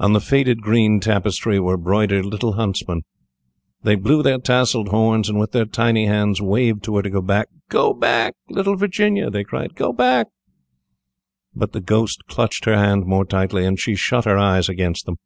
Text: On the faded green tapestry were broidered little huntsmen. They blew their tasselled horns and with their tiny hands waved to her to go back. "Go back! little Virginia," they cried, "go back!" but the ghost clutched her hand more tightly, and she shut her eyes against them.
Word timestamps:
On 0.00 0.14
the 0.14 0.20
faded 0.20 0.62
green 0.62 0.98
tapestry 0.98 1.60
were 1.60 1.76
broidered 1.76 2.24
little 2.24 2.54
huntsmen. 2.54 3.02
They 3.84 3.94
blew 3.94 4.20
their 4.20 4.38
tasselled 4.40 4.88
horns 4.88 5.28
and 5.28 5.38
with 5.38 5.52
their 5.52 5.64
tiny 5.64 6.06
hands 6.06 6.42
waved 6.42 6.82
to 6.82 6.96
her 6.96 7.02
to 7.02 7.08
go 7.08 7.22
back. 7.22 7.46
"Go 7.68 7.94
back! 7.94 8.34
little 8.48 8.74
Virginia," 8.74 9.30
they 9.30 9.44
cried, 9.44 9.76
"go 9.76 9.92
back!" 9.92 10.26
but 11.54 11.70
the 11.70 11.80
ghost 11.80 12.24
clutched 12.26 12.64
her 12.64 12.74
hand 12.76 13.06
more 13.06 13.24
tightly, 13.24 13.64
and 13.64 13.78
she 13.78 13.94
shut 13.94 14.24
her 14.24 14.36
eyes 14.36 14.68
against 14.68 15.06
them. 15.06 15.18